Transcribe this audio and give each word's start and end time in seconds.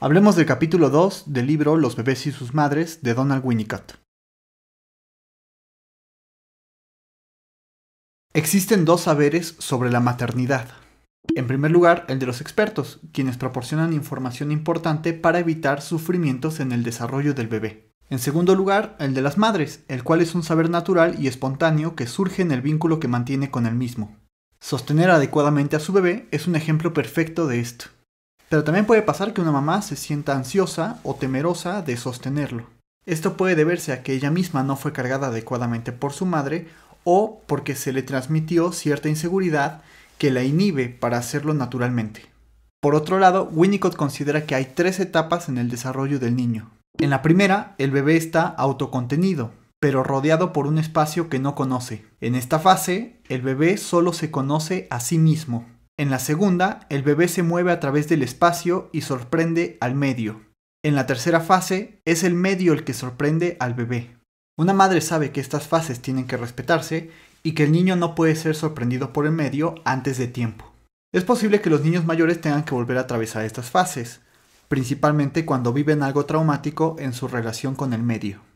Hablemos 0.00 0.36
del 0.36 0.46
capítulo 0.46 0.90
2 0.90 1.24
del 1.26 1.48
libro 1.48 1.76
Los 1.76 1.96
bebés 1.96 2.24
y 2.28 2.30
sus 2.30 2.54
madres 2.54 3.02
de 3.02 3.14
Donald 3.14 3.44
Winnicott. 3.44 3.98
Existen 8.32 8.84
dos 8.84 9.00
saberes 9.00 9.56
sobre 9.58 9.90
la 9.90 9.98
maternidad. 9.98 10.68
En 11.34 11.48
primer 11.48 11.72
lugar, 11.72 12.04
el 12.08 12.20
de 12.20 12.26
los 12.26 12.40
expertos, 12.40 13.00
quienes 13.12 13.38
proporcionan 13.38 13.92
información 13.92 14.52
importante 14.52 15.14
para 15.14 15.40
evitar 15.40 15.82
sufrimientos 15.82 16.60
en 16.60 16.70
el 16.70 16.84
desarrollo 16.84 17.34
del 17.34 17.48
bebé. 17.48 17.90
En 18.08 18.20
segundo 18.20 18.54
lugar, 18.54 18.94
el 19.00 19.14
de 19.14 19.22
las 19.22 19.36
madres, 19.36 19.82
el 19.88 20.04
cual 20.04 20.20
es 20.20 20.36
un 20.36 20.44
saber 20.44 20.70
natural 20.70 21.16
y 21.18 21.26
espontáneo 21.26 21.96
que 21.96 22.06
surge 22.06 22.42
en 22.42 22.52
el 22.52 22.62
vínculo 22.62 23.00
que 23.00 23.08
mantiene 23.08 23.50
con 23.50 23.66
el 23.66 23.74
mismo. 23.74 24.16
Sostener 24.60 25.10
adecuadamente 25.10 25.74
a 25.74 25.80
su 25.80 25.92
bebé 25.92 26.28
es 26.30 26.46
un 26.46 26.54
ejemplo 26.54 26.92
perfecto 26.92 27.48
de 27.48 27.58
esto. 27.58 27.86
Pero 28.48 28.64
también 28.64 28.86
puede 28.86 29.02
pasar 29.02 29.32
que 29.32 29.40
una 29.40 29.52
mamá 29.52 29.82
se 29.82 29.96
sienta 29.96 30.34
ansiosa 30.34 30.98
o 31.02 31.14
temerosa 31.14 31.82
de 31.82 31.96
sostenerlo. 31.96 32.66
Esto 33.06 33.36
puede 33.36 33.54
deberse 33.54 33.92
a 33.92 34.02
que 34.02 34.12
ella 34.12 34.30
misma 34.30 34.62
no 34.62 34.76
fue 34.76 34.92
cargada 34.92 35.28
adecuadamente 35.28 35.92
por 35.92 36.12
su 36.12 36.26
madre 36.26 36.68
o 37.04 37.40
porque 37.46 37.74
se 37.74 37.92
le 37.92 38.02
transmitió 38.02 38.72
cierta 38.72 39.08
inseguridad 39.08 39.82
que 40.18 40.30
la 40.30 40.42
inhibe 40.42 40.88
para 40.88 41.16
hacerlo 41.16 41.54
naturalmente. 41.54 42.26
Por 42.80 42.94
otro 42.94 43.18
lado, 43.18 43.48
Winnicott 43.52 43.96
considera 43.96 44.46
que 44.46 44.54
hay 44.54 44.66
tres 44.74 45.00
etapas 45.00 45.48
en 45.48 45.58
el 45.58 45.70
desarrollo 45.70 46.18
del 46.18 46.36
niño. 46.36 46.70
En 46.98 47.10
la 47.10 47.22
primera, 47.22 47.74
el 47.78 47.90
bebé 47.90 48.16
está 48.16 48.42
autocontenido, 48.46 49.52
pero 49.80 50.02
rodeado 50.02 50.52
por 50.52 50.66
un 50.66 50.78
espacio 50.78 51.28
que 51.28 51.38
no 51.38 51.54
conoce. 51.54 52.04
En 52.20 52.34
esta 52.34 52.58
fase, 52.58 53.20
el 53.28 53.42
bebé 53.42 53.76
solo 53.78 54.12
se 54.12 54.30
conoce 54.30 54.86
a 54.90 55.00
sí 55.00 55.18
mismo. 55.18 55.64
En 55.98 56.10
la 56.10 56.20
segunda, 56.20 56.86
el 56.90 57.02
bebé 57.02 57.26
se 57.26 57.42
mueve 57.42 57.72
a 57.72 57.80
través 57.80 58.08
del 58.08 58.22
espacio 58.22 58.88
y 58.92 59.00
sorprende 59.00 59.78
al 59.80 59.96
medio. 59.96 60.40
En 60.84 60.94
la 60.94 61.06
tercera 61.06 61.40
fase, 61.40 62.00
es 62.04 62.22
el 62.22 62.34
medio 62.34 62.72
el 62.72 62.84
que 62.84 62.94
sorprende 62.94 63.56
al 63.58 63.74
bebé. 63.74 64.16
Una 64.56 64.72
madre 64.72 65.00
sabe 65.00 65.32
que 65.32 65.40
estas 65.40 65.66
fases 65.66 66.00
tienen 66.00 66.28
que 66.28 66.36
respetarse 66.36 67.10
y 67.42 67.52
que 67.52 67.64
el 67.64 67.72
niño 67.72 67.96
no 67.96 68.14
puede 68.14 68.36
ser 68.36 68.54
sorprendido 68.54 69.12
por 69.12 69.26
el 69.26 69.32
medio 69.32 69.74
antes 69.84 70.18
de 70.18 70.28
tiempo. 70.28 70.72
Es 71.12 71.24
posible 71.24 71.60
que 71.60 71.70
los 71.70 71.82
niños 71.82 72.04
mayores 72.04 72.40
tengan 72.40 72.64
que 72.64 72.76
volver 72.76 72.96
a 72.98 73.02
atravesar 73.02 73.44
estas 73.44 73.68
fases, 73.68 74.20
principalmente 74.68 75.44
cuando 75.44 75.72
viven 75.72 76.04
algo 76.04 76.26
traumático 76.26 76.94
en 77.00 77.12
su 77.12 77.26
relación 77.26 77.74
con 77.74 77.92
el 77.92 78.04
medio. 78.04 78.47